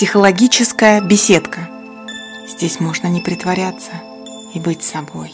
[0.00, 1.68] Психологическая беседка.
[2.48, 3.90] Здесь можно не притворяться
[4.54, 5.30] и быть собой.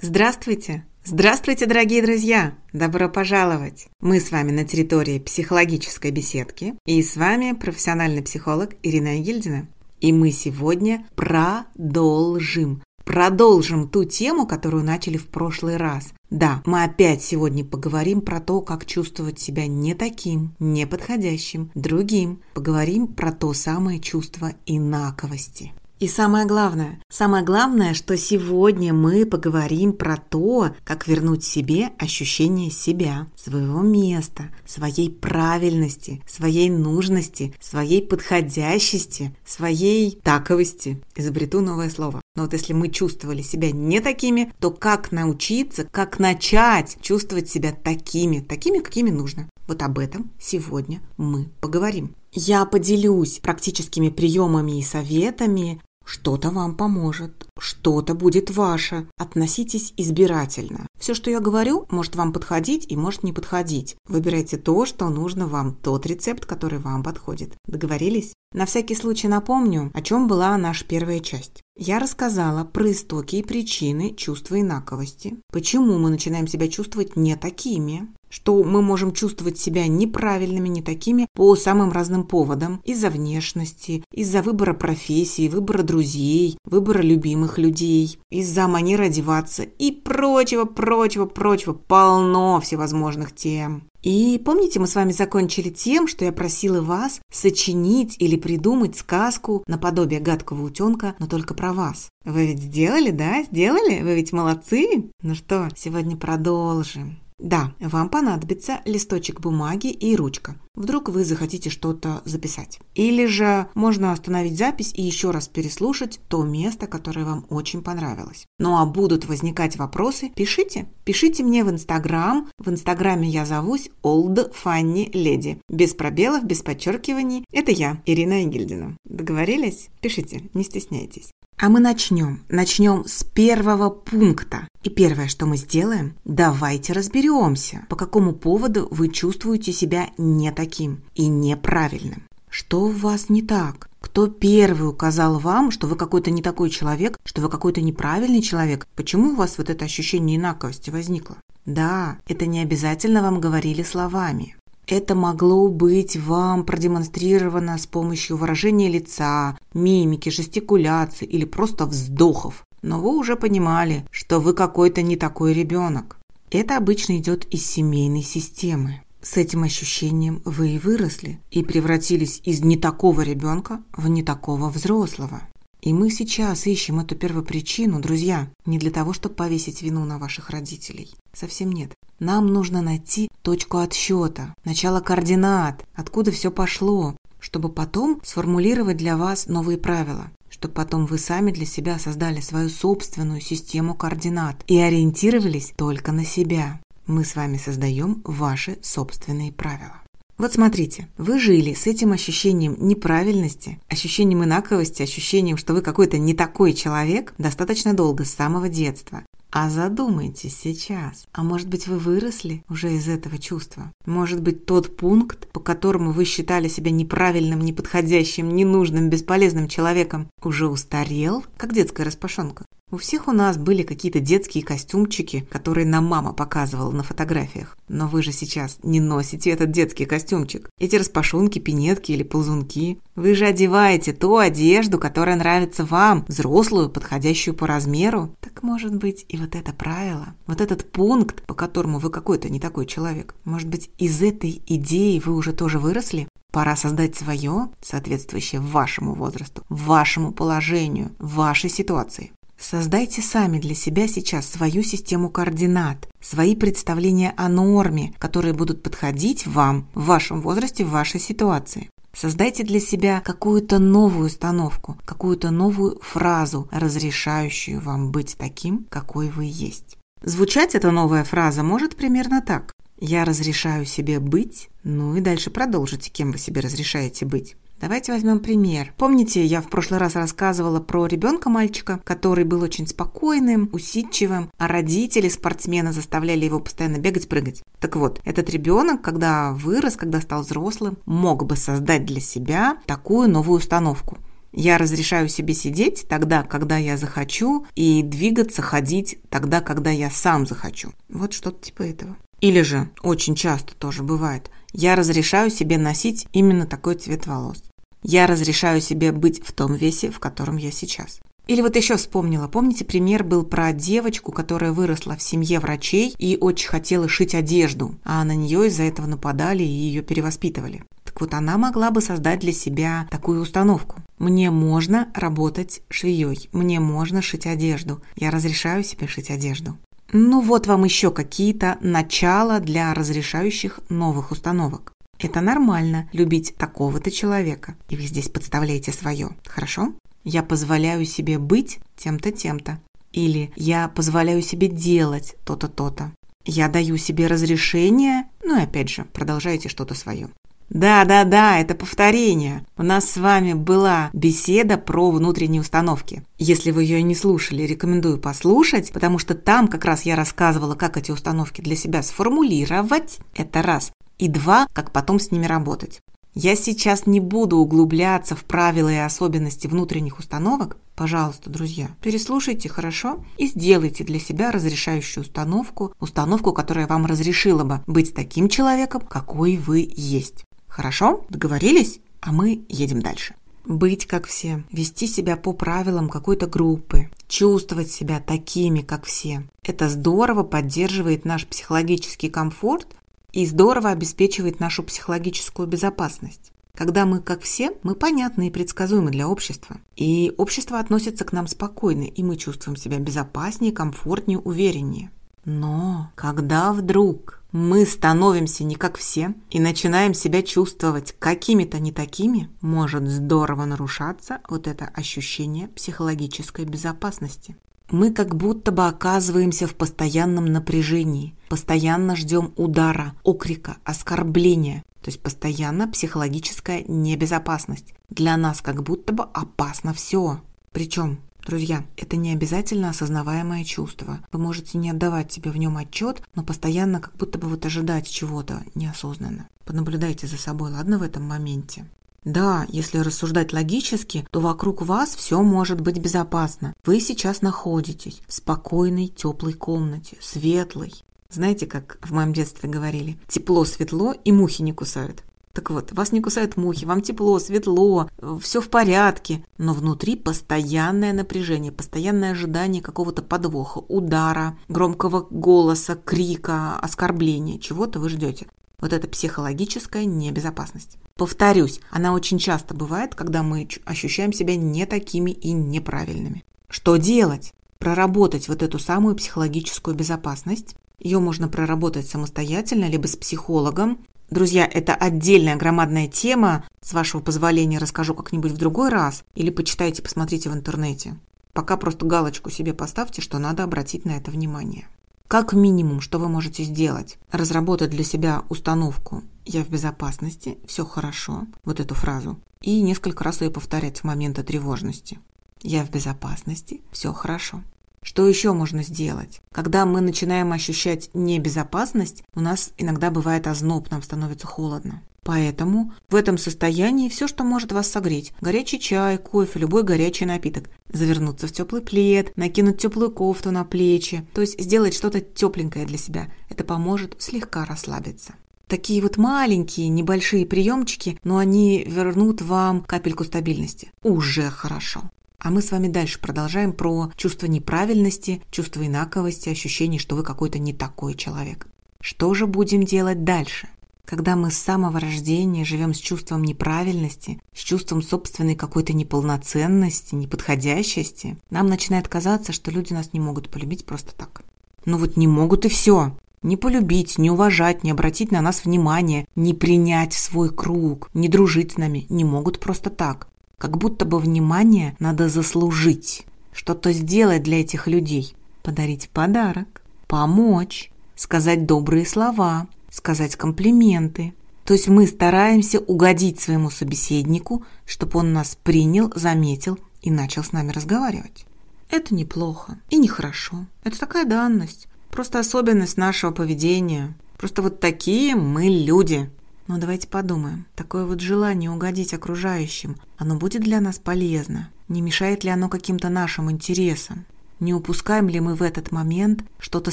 [0.00, 0.86] Здравствуйте!
[1.04, 2.54] Здравствуйте, дорогие друзья!
[2.72, 3.88] Добро пожаловать!
[4.00, 9.68] Мы с вами на территории психологической беседки, и с вами профессиональный психолог Ирина Егильдина.
[10.00, 16.12] И мы сегодня продолжим Продолжим ту тему, которую начали в прошлый раз.
[16.30, 22.40] Да, мы опять сегодня поговорим про то, как чувствовать себя не таким, неподходящим, другим.
[22.54, 25.72] Поговорим про то самое чувство инаковости.
[26.00, 32.70] И самое главное, самое главное, что сегодня мы поговорим про то, как вернуть себе ощущение
[32.70, 41.02] себя, своего места, своей правильности, своей нужности, своей подходящести, своей таковости.
[41.16, 42.22] Изобрету новое слово.
[42.34, 47.72] Но вот если мы чувствовали себя не такими, то как научиться, как начать чувствовать себя
[47.72, 49.50] такими, такими, какими нужно?
[49.66, 52.16] Вот об этом сегодня мы поговорим.
[52.32, 59.06] Я поделюсь практическими приемами и советами, что-то вам поможет, что-то будет ваше.
[59.16, 60.86] Относитесь избирательно.
[60.98, 63.96] Все, что я говорю, может вам подходить и может не подходить.
[64.08, 67.54] Выбирайте то, что нужно вам, тот рецепт, который вам подходит.
[67.66, 68.34] Договорились?
[68.52, 71.62] На всякий случай напомню, о чем была наша первая часть.
[71.76, 78.08] Я рассказала про истоки и причины чувства инаковости, почему мы начинаем себя чувствовать не такими,
[78.30, 82.80] что мы можем чувствовать себя неправильными, не такими по самым разным поводам.
[82.84, 90.64] Из-за внешности, из-за выбора профессии, выбора друзей, выбора любимых людей, из-за манеры одеваться и прочего,
[90.64, 91.72] прочего, прочего.
[91.72, 93.90] Полно всевозможных тем.
[94.02, 99.62] И помните, мы с вами закончили тем, что я просила вас сочинить или придумать сказку
[99.66, 102.08] наподобие гадкого утенка, но только про вас.
[102.24, 103.42] Вы ведь сделали, да?
[103.42, 104.00] Сделали?
[104.00, 105.10] Вы ведь молодцы?
[105.22, 107.18] Ну что, сегодня продолжим.
[107.40, 110.56] Да, вам понадобится листочек бумаги и ручка.
[110.74, 112.78] Вдруг вы захотите что-то записать.
[112.94, 118.46] Или же можно остановить запись и еще раз переслушать то место, которое вам очень понравилось.
[118.58, 120.86] Ну а будут возникать вопросы, пишите.
[121.04, 122.48] Пишите мне в Инстаграм.
[122.58, 125.58] В Инстаграме я зовусь Old Funny Lady.
[125.68, 127.44] Без пробелов, без подчеркиваний.
[127.52, 128.96] Это я, Ирина Игельдина.
[129.04, 129.88] Договорились?
[130.00, 131.30] Пишите, не стесняйтесь.
[131.62, 132.42] А мы начнем.
[132.48, 134.66] Начнем с первого пункта.
[134.82, 140.69] И первое, что мы сделаем, давайте разберемся, по какому поводу вы чувствуете себя не таким
[141.14, 142.24] и неправильным.
[142.48, 143.88] Что у вас не так?
[144.00, 148.86] Кто первый указал вам, что вы какой-то не такой человек, что вы какой-то неправильный человек?
[148.96, 151.36] Почему у вас вот это ощущение инаковости возникло?
[151.66, 154.56] Да, это не обязательно вам говорили словами.
[154.86, 162.64] Это могло быть вам продемонстрировано с помощью выражения лица, мимики, жестикуляции или просто вздохов.
[162.82, 166.16] Но вы уже понимали, что вы какой-то не такой ребенок.
[166.50, 169.02] Это обычно идет из семейной системы.
[169.22, 174.70] С этим ощущением вы и выросли, и превратились из не такого ребенка в не такого
[174.70, 175.42] взрослого.
[175.82, 180.50] И мы сейчас ищем эту первопричину, друзья, не для того, чтобы повесить вину на ваших
[180.50, 181.14] родителей.
[181.32, 181.92] Совсем нет.
[182.18, 189.46] Нам нужно найти точку отсчета, начало координат, откуда все пошло, чтобы потом сформулировать для вас
[189.46, 195.72] новые правила, чтобы потом вы сами для себя создали свою собственную систему координат и ориентировались
[195.76, 196.78] только на себя.
[197.10, 200.00] Мы с вами создаем ваши собственные правила.
[200.38, 206.34] Вот смотрите, вы жили с этим ощущением неправильности, ощущением инаковости, ощущением, что вы какой-то не
[206.34, 209.24] такой человек достаточно долго, с самого детства.
[209.50, 211.26] А задумайтесь сейчас.
[211.32, 213.90] А может быть, вы выросли уже из этого чувства?
[214.06, 220.68] Может быть, тот пункт, по которому вы считали себя неправильным, неподходящим, ненужным, бесполезным человеком, уже
[220.68, 222.64] устарел, как детская распашонка?
[222.92, 227.76] У всех у нас были какие-то детские костюмчики, которые нам мама показывала на фотографиях.
[227.88, 230.68] Но вы же сейчас не носите этот детский костюмчик.
[230.80, 232.98] Эти распашонки, пинетки или ползунки.
[233.14, 238.34] Вы же одеваете ту одежду, которая нравится вам, взрослую, подходящую по размеру.
[238.40, 242.58] Так может быть и вот это правило, вот этот пункт, по которому вы какой-то не
[242.58, 243.36] такой человек.
[243.44, 246.26] Может быть из этой идеи вы уже тоже выросли?
[246.50, 252.32] Пора создать свое, соответствующее вашему возрасту, вашему положению, вашей ситуации.
[252.60, 259.46] Создайте сами для себя сейчас свою систему координат, свои представления о норме, которые будут подходить
[259.46, 261.88] вам в вашем возрасте, в вашей ситуации.
[262.12, 269.46] Создайте для себя какую-то новую установку, какую-то новую фразу, разрешающую вам быть таким, какой вы
[269.46, 269.96] есть.
[270.22, 272.74] Звучать эта новая фраза может примерно так.
[273.00, 277.56] Я разрешаю себе быть, ну и дальше продолжите, кем вы себе разрешаете быть.
[277.80, 278.92] Давайте возьмем пример.
[278.98, 285.30] Помните, я в прошлый раз рассказывала про ребенка-мальчика, который был очень спокойным, усидчивым, а родители
[285.30, 287.62] спортсмена заставляли его постоянно бегать, прыгать.
[287.78, 293.30] Так вот, этот ребенок, когда вырос, когда стал взрослым, мог бы создать для себя такую
[293.30, 294.18] новую установку.
[294.52, 300.46] Я разрешаю себе сидеть тогда, когда я захочу, и двигаться, ходить тогда, когда я сам
[300.46, 300.92] захочу.
[301.08, 302.16] Вот что-то типа этого.
[302.40, 307.62] Или же, очень часто тоже бывает, я разрешаю себе носить именно такой цвет волос.
[308.02, 311.20] Я разрешаю себе быть в том весе, в котором я сейчас.
[311.46, 316.38] Или вот еще вспомнила, помните, пример был про девочку, которая выросла в семье врачей и
[316.40, 320.84] очень хотела шить одежду, а на нее из-за этого нападали и ее перевоспитывали.
[321.02, 323.96] Так вот, она могла бы создать для себя такую установку.
[324.18, 329.76] Мне можно работать швеей, мне можно шить одежду, я разрешаю себе шить одежду.
[330.12, 334.92] Ну вот вам еще какие-то начала для разрешающих новых установок.
[335.20, 339.92] Это нормально любить такого-то человека, и вы здесь подставляете свое, хорошо?
[340.24, 342.80] Я позволяю себе быть тем-то, тем-то.
[343.12, 346.12] Или я позволяю себе делать то-то, то-то.
[346.46, 350.30] Я даю себе разрешение, ну и опять же, продолжайте что-то свое.
[350.70, 352.64] Да-да-да, это повторение.
[352.78, 356.22] У нас с вами была беседа про внутренние установки.
[356.38, 360.96] Если вы ее не слушали, рекомендую послушать, потому что там как раз я рассказывала, как
[360.96, 363.18] эти установки для себя сформулировать.
[363.34, 363.90] Это раз
[364.20, 366.00] и два, как потом с ними работать.
[366.34, 370.76] Я сейчас не буду углубляться в правила и особенности внутренних установок.
[370.94, 377.80] Пожалуйста, друзья, переслушайте хорошо и сделайте для себя разрешающую установку, установку, которая вам разрешила бы
[377.86, 380.44] быть таким человеком, какой вы есть.
[380.68, 381.24] Хорошо?
[381.30, 382.00] Договорились?
[382.20, 383.34] А мы едем дальше.
[383.64, 389.44] Быть как все, вести себя по правилам какой-то группы, чувствовать себя такими, как все.
[389.64, 392.96] Это здорово поддерживает наш психологический комфорт
[393.32, 396.52] и здорово обеспечивает нашу психологическую безопасность.
[396.74, 399.76] Когда мы как все, мы понятны и предсказуемы для общества.
[399.96, 405.10] И общество относится к нам спокойно, и мы чувствуем себя безопаснее, комфортнее, увереннее.
[405.44, 412.48] Но когда вдруг мы становимся не как все и начинаем себя чувствовать какими-то не такими,
[412.60, 417.56] может здорово нарушаться вот это ощущение психологической безопасности
[417.90, 425.20] мы как будто бы оказываемся в постоянном напряжении, постоянно ждем удара, окрика, оскорбления, то есть
[425.20, 427.92] постоянно психологическая небезопасность.
[428.08, 430.40] Для нас как будто бы опасно все.
[430.70, 434.20] Причем, друзья, это не обязательно осознаваемое чувство.
[434.30, 438.08] Вы можете не отдавать себе в нем отчет, но постоянно как будто бы вот ожидать
[438.08, 439.48] чего-то неосознанно.
[439.64, 441.84] Понаблюдайте за собой, ладно, в этом моменте.
[442.22, 446.74] Да, если рассуждать логически, то вокруг вас все может быть безопасно.
[446.84, 450.92] Вы сейчас находитесь в спокойной, теплой комнате, светлой.
[451.30, 455.22] Знаете, как в моем детстве говорили, тепло, светло и мухи не кусают.
[455.52, 458.08] Так вот, вас не кусают мухи, вам тепло, светло,
[458.40, 466.78] все в порядке, но внутри постоянное напряжение, постоянное ожидание какого-то подвоха, удара, громкого голоса, крика,
[466.78, 468.46] оскорбления, чего-то вы ждете.
[468.78, 470.96] Вот это психологическая небезопасность.
[471.16, 476.44] Повторюсь, она очень часто бывает, когда мы ощущаем себя не такими и неправильными.
[476.68, 477.52] Что делать?
[477.78, 480.76] Проработать вот эту самую психологическую безопасность.
[481.00, 483.98] Ее можно проработать самостоятельно, либо с психологом.
[484.30, 486.64] Друзья, это отдельная громадная тема.
[486.82, 489.24] С вашего позволения расскажу как-нибудь в другой раз.
[489.34, 491.16] Или почитайте, посмотрите в интернете.
[491.52, 494.86] Пока просто галочку себе поставьте, что надо обратить на это внимание.
[495.26, 497.16] Как минимум, что вы можете сделать?
[497.30, 503.40] Разработать для себя установку «я в безопасности», «все хорошо», вот эту фразу, и несколько раз
[503.40, 505.20] ее повторять в моменты тревожности.
[505.62, 507.62] «Я в безопасности», «все хорошо».
[508.02, 509.42] Что еще можно сделать?
[509.52, 515.02] Когда мы начинаем ощущать небезопасность, у нас иногда бывает озноб, нам становится холодно.
[515.22, 520.70] Поэтому в этом состоянии все, что может вас согреть– горячий чай, кофе, любой горячий напиток.
[520.88, 525.98] Завернуться в теплый плед, накинуть теплую кофту на плечи, то есть сделать что-то тепленькое для
[525.98, 526.32] себя.
[526.48, 528.34] Это поможет слегка расслабиться.
[528.66, 533.90] Такие вот маленькие, небольшие приемчики, но они вернут вам капельку стабильности.
[534.02, 535.10] Уже хорошо.
[535.42, 540.58] А мы с вами дальше продолжаем про чувство неправильности, чувство инаковости, ощущение, что вы какой-то
[540.58, 541.66] не такой человек.
[542.02, 543.68] Что же будем делать дальше?
[544.04, 551.38] Когда мы с самого рождения живем с чувством неправильности, с чувством собственной какой-то неполноценности, неподходящести,
[551.48, 554.42] нам начинает казаться, что люди нас не могут полюбить просто так.
[554.84, 556.18] Ну вот не могут и все.
[556.42, 561.28] Не полюбить, не уважать, не обратить на нас внимание, не принять в свой круг, не
[561.28, 563.28] дружить с нами не могут просто так.
[563.60, 571.64] Как будто бы внимание надо заслужить, что-то сделать для этих людей, подарить подарок, помочь, сказать
[571.66, 574.34] добрые слова– сказать комплименты.
[574.64, 580.52] То есть мы стараемся угодить своему собеседнику, чтобы он нас принял, заметил и начал с
[580.52, 581.46] нами разговаривать.
[581.88, 583.66] Это неплохо и нехорошо.
[583.82, 584.86] Это такая данность.
[585.10, 587.14] Просто особенность нашего поведения.
[587.36, 589.30] Просто вот такие мы люди.
[589.70, 594.68] Но давайте подумаем, такое вот желание угодить окружающим, оно будет для нас полезно?
[594.88, 597.24] Не мешает ли оно каким-то нашим интересам?
[597.60, 599.92] Не упускаем ли мы в этот момент что-то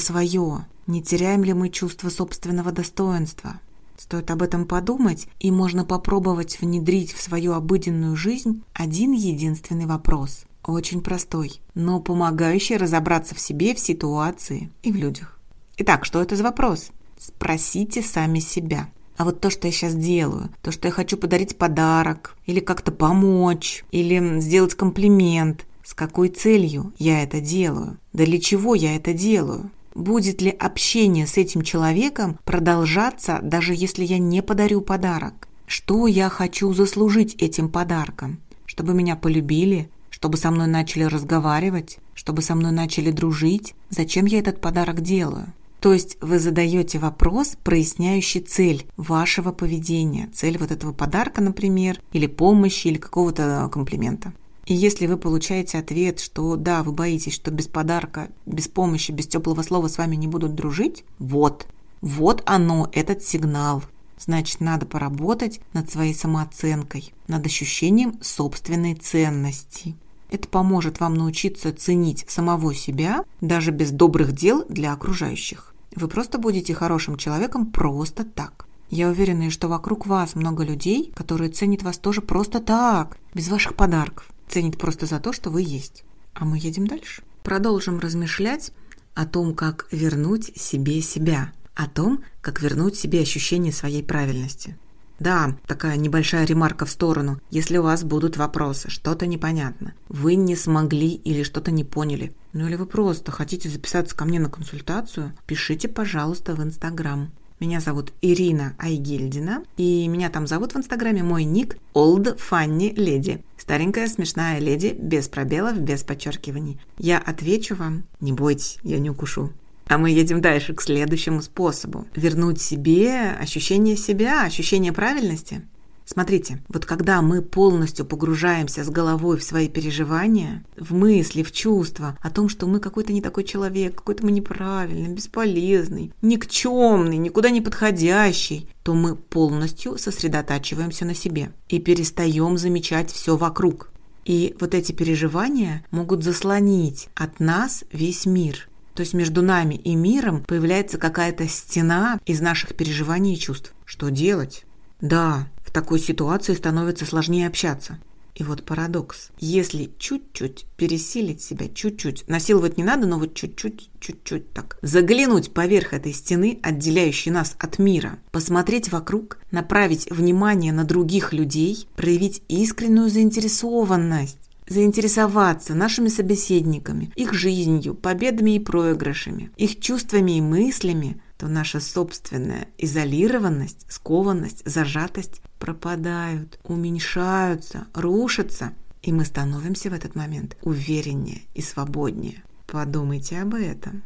[0.00, 0.66] свое?
[0.88, 3.60] Не теряем ли мы чувство собственного достоинства?
[3.96, 10.42] Стоит об этом подумать, и можно попробовать внедрить в свою обыденную жизнь один единственный вопрос.
[10.64, 15.38] Очень простой, но помогающий разобраться в себе, в ситуации и в людях.
[15.76, 16.90] Итак, что это за вопрос?
[17.16, 18.88] Спросите сами себя.
[19.18, 22.92] А вот то, что я сейчас делаю, то, что я хочу подарить подарок, или как-то
[22.92, 27.98] помочь, или сделать комплимент, с какой целью я это делаю?
[28.12, 29.72] Да для чего я это делаю?
[29.96, 35.48] Будет ли общение с этим человеком продолжаться, даже если я не подарю подарок?
[35.66, 38.38] Что я хочу заслужить этим подарком?
[38.66, 43.74] Чтобы меня полюбили, чтобы со мной начали разговаривать, чтобы со мной начали дружить?
[43.90, 45.52] Зачем я этот подарок делаю?
[45.80, 52.26] То есть вы задаете вопрос, проясняющий цель вашего поведения, цель вот этого подарка, например, или
[52.26, 54.32] помощи, или какого-то комплимента.
[54.66, 59.26] И если вы получаете ответ, что да, вы боитесь, что без подарка, без помощи, без
[59.26, 61.66] теплого слова с вами не будут дружить, вот,
[62.00, 63.82] вот оно, этот сигнал.
[64.18, 69.94] Значит, надо поработать над своей самооценкой, над ощущением собственной ценности.
[70.30, 75.74] Это поможет вам научиться ценить самого себя даже без добрых дел для окружающих.
[75.94, 78.66] Вы просто будете хорошим человеком просто так.
[78.90, 83.74] Я уверена, что вокруг вас много людей, которые ценят вас тоже просто так, без ваших
[83.74, 84.28] подарков.
[84.48, 86.04] Ценят просто за то, что вы есть.
[86.34, 87.22] А мы едем дальше.
[87.42, 88.72] Продолжим размышлять
[89.14, 94.78] о том, как вернуть себе себя, о том, как вернуть себе ощущение своей правильности.
[95.18, 97.40] Да, такая небольшая ремарка в сторону.
[97.50, 102.66] Если у вас будут вопросы, что-то непонятно, вы не смогли или что-то не поняли, ну
[102.66, 107.30] или вы просто хотите записаться ко мне на консультацию, пишите, пожалуйста, в Инстаграм.
[107.60, 113.42] Меня зовут Ирина Айгельдина, и меня там зовут в Инстаграме мой ник Old Funny Lady.
[113.56, 116.78] Старенькая смешная леди, без пробелов, без подчеркиваний.
[116.98, 119.50] Я отвечу вам, не бойтесь, я не укушу.
[119.88, 122.06] А мы едем дальше к следующему способу.
[122.14, 125.62] Вернуть себе ощущение себя, ощущение правильности.
[126.04, 132.16] Смотрите, вот когда мы полностью погружаемся с головой в свои переживания, в мысли, в чувства
[132.22, 137.60] о том, что мы какой-то не такой человек, какой-то мы неправильный, бесполезный, никчемный, никуда не
[137.60, 143.90] подходящий, то мы полностью сосредотачиваемся на себе и перестаем замечать все вокруг.
[144.24, 148.68] И вот эти переживания могут заслонить от нас весь мир.
[148.98, 153.72] То есть между нами и миром появляется какая-то стена из наших переживаний и чувств.
[153.84, 154.64] Что делать?
[155.00, 158.00] Да, в такой ситуации становится сложнее общаться.
[158.34, 159.30] И вот парадокс.
[159.38, 165.92] Если чуть-чуть пересилить себя, чуть-чуть, насиловать не надо, но вот чуть-чуть, чуть-чуть так, заглянуть поверх
[165.92, 173.10] этой стены, отделяющей нас от мира, посмотреть вокруг, направить внимание на других людей, проявить искреннюю
[173.10, 181.80] заинтересованность, заинтересоваться нашими собеседниками, их жизнью, победами и проигрышами, их чувствами и мыслями, то наша
[181.80, 188.72] собственная изолированность, скованность, зажатость пропадают, уменьшаются, рушатся,
[189.02, 192.42] и мы становимся в этот момент увереннее и свободнее.
[192.66, 194.02] Подумайте об этом.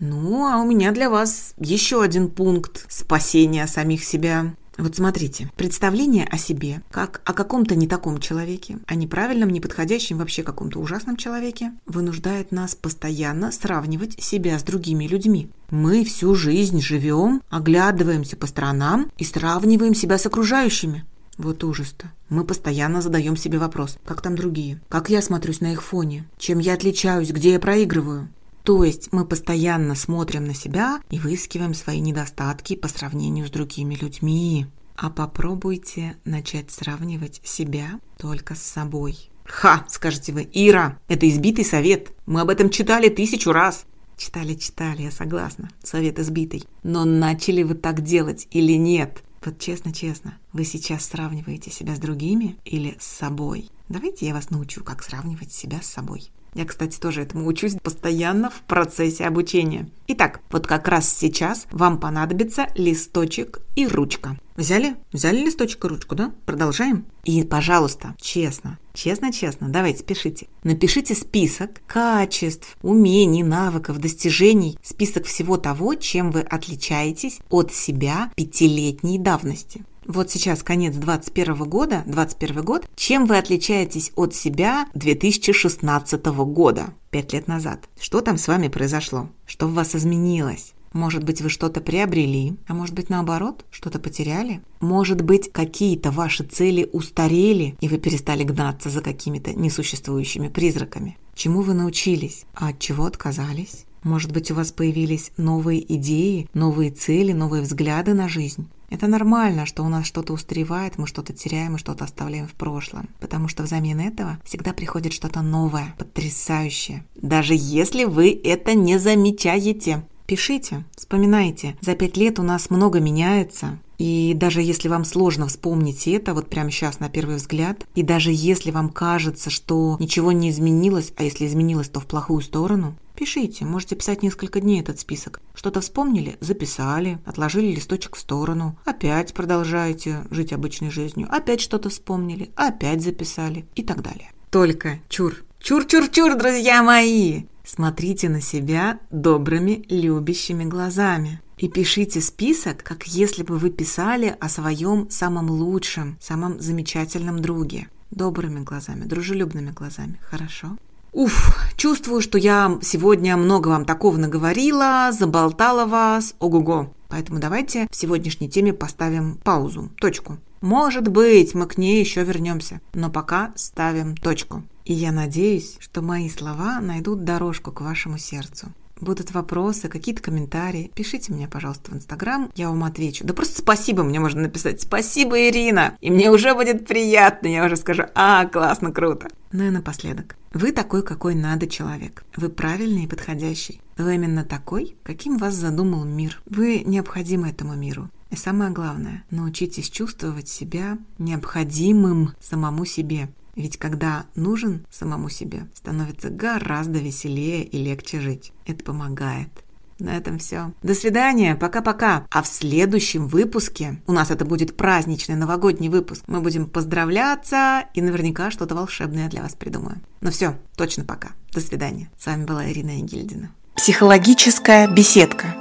[0.00, 4.54] Ну, а у меня для вас еще один пункт спасения самих себя.
[4.78, 10.42] Вот смотрите, представление о себе, как о каком-то не таком человеке, о неправильном, неподходящем вообще
[10.42, 15.50] каком-то ужасном человеке, вынуждает нас постоянно сравнивать себя с другими людьми.
[15.70, 21.04] Мы всю жизнь живем, оглядываемся по сторонам и сравниваем себя с окружающими.
[21.38, 22.10] Вот ужас-то.
[22.28, 26.58] Мы постоянно задаем себе вопрос, как там другие, как я смотрюсь на их фоне, чем
[26.58, 28.28] я отличаюсь, где я проигрываю.
[28.62, 33.94] То есть мы постоянно смотрим на себя и выискиваем свои недостатки по сравнению с другими
[33.94, 34.66] людьми.
[34.94, 39.30] А попробуйте начать сравнивать себя только с собой.
[39.44, 42.12] Ха, скажете вы, Ира, это избитый совет.
[42.26, 43.84] Мы об этом читали тысячу раз.
[44.16, 45.70] Читали, читали, я согласна.
[45.82, 46.64] Совет избитый.
[46.84, 49.24] Но начали вы так делать или нет?
[49.44, 53.70] Вот честно-честно, вы сейчас сравниваете себя с другими или с собой?
[53.88, 56.30] Давайте я вас научу, как сравнивать себя с собой.
[56.54, 59.88] Я, кстати, тоже этому учусь постоянно в процессе обучения.
[60.08, 64.38] Итак, вот как раз сейчас вам понадобится листочек и ручка.
[64.54, 64.96] Взяли?
[65.12, 66.34] Взяли листочек и ручку, да?
[66.44, 67.06] Продолжаем?
[67.24, 70.48] И, пожалуйста, честно, честно-честно, давайте пишите.
[70.62, 79.18] Напишите список качеств, умений, навыков, достижений, список всего того, чем вы отличаетесь от себя пятилетней
[79.18, 79.86] давности.
[80.06, 82.88] Вот сейчас конец 21 года, 21 год.
[82.96, 87.88] Чем вы отличаетесь от себя 2016 года, 5 лет назад?
[88.00, 89.28] Что там с вами произошло?
[89.46, 90.74] Что в вас изменилось?
[90.92, 94.60] Может быть, вы что-то приобрели, а может быть, наоборот, что-то потеряли?
[94.80, 101.16] Может быть, какие-то ваши цели устарели, и вы перестали гнаться за какими-то несуществующими призраками?
[101.34, 103.86] Чему вы научились, а от чего отказались?
[104.02, 108.68] Может быть, у вас появились новые идеи, новые цели, новые взгляды на жизнь?
[108.90, 113.08] Это нормально, что у нас что-то устаревает, мы что-то теряем и что-то оставляем в прошлом.
[113.20, 117.02] Потому что взамен этого всегда приходит что-то новое, потрясающее.
[117.14, 120.04] Даже если вы это не замечаете.
[120.26, 121.76] Пишите, вспоминайте.
[121.80, 123.78] За пять лет у нас много меняется.
[123.98, 128.30] И даже если вам сложно вспомнить это вот прямо сейчас на первый взгляд, и даже
[128.32, 133.64] если вам кажется, что ничего не изменилось, а если изменилось, то в плохую сторону, пишите.
[133.64, 135.40] Можете писать несколько дней этот список.
[135.54, 142.50] Что-то вспомнили, записали, отложили листочек в сторону, опять продолжаете жить обычной жизнью, опять что-то вспомнили,
[142.56, 144.30] опять записали и так далее.
[144.50, 147.44] Только чур, чур-чур-чур, друзья мои!
[147.64, 151.40] Смотрите на себя добрыми, любящими глазами.
[151.58, 157.88] И пишите список, как если бы вы писали о своем самом лучшем, самом замечательном друге.
[158.10, 160.18] Добрыми глазами, дружелюбными глазами.
[160.22, 160.76] Хорошо?
[161.12, 166.94] Уф, чувствую, что я сегодня много вам такого наговорила, заболтала вас, ого-го.
[167.10, 170.38] Поэтому давайте в сегодняшней теме поставим паузу, точку.
[170.62, 174.62] Может быть, мы к ней еще вернемся, но пока ставим точку.
[174.86, 178.68] И я надеюсь, что мои слова найдут дорожку к вашему сердцу.
[179.02, 183.24] Будут вопросы, какие-то комментарии, пишите мне, пожалуйста, в Инстаграм, я вам отвечу.
[183.24, 184.80] Да просто спасибо мне можно написать.
[184.80, 185.96] Спасибо, Ирина!
[186.00, 189.26] И мне уже будет приятно, я уже скажу, а, классно, круто.
[189.50, 190.36] Ну и напоследок.
[190.54, 192.24] Вы такой, какой надо человек.
[192.36, 193.80] Вы правильный и подходящий.
[193.98, 196.40] Вы именно такой, каким вас задумал мир.
[196.46, 198.08] Вы необходимы этому миру.
[198.30, 203.30] И самое главное, научитесь чувствовать себя необходимым самому себе.
[203.54, 208.52] Ведь когда нужен самому себе, становится гораздо веселее и легче жить.
[208.66, 209.50] Это помогает.
[209.98, 210.72] На этом все.
[210.82, 212.26] До свидания, пока-пока.
[212.30, 218.02] А в следующем выпуске, у нас это будет праздничный новогодний выпуск, мы будем поздравляться и
[218.02, 220.00] наверняка что-то волшебное для вас придумаю.
[220.20, 221.32] Ну все, точно пока.
[221.52, 222.10] До свидания.
[222.18, 223.50] С вами была Ирина Егильдина.
[223.76, 225.54] Психологическая беседка.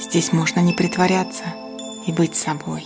[0.00, 1.44] Здесь можно не притворяться
[2.06, 2.84] и быть собой.